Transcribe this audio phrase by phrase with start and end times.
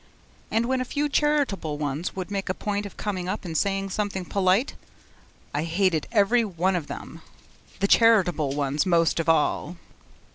[0.49, 3.91] And then a few charitable ones would make a point of coming up and saying
[3.91, 4.73] something polite.
[5.53, 7.21] I HATED EVERY ONE OF THEM
[7.81, 9.77] the charitable ones most of all.